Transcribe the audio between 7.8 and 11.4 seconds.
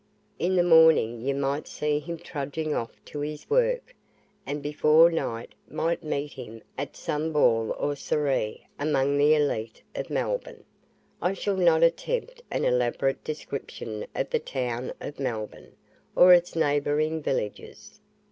soiree among the elite of Melbourne. I